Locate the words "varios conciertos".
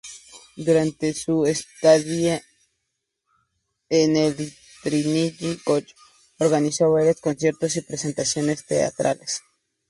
6.91-7.75